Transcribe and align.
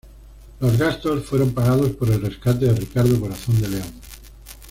Los 0.61 0.79
gastos 0.79 1.23
fueron 1.25 1.53
pagados 1.53 1.91
por 1.91 2.09
el 2.09 2.19
rescate 2.19 2.65
de 2.65 2.73
Ricardo 2.73 3.19
Corazón 3.19 3.61
de 3.61 3.67
León. 3.67 3.93